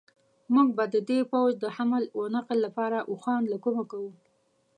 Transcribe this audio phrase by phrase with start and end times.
[0.53, 4.11] موږ به د دې پوځ د حمل و نقل لپاره اوښان له کومه کوو.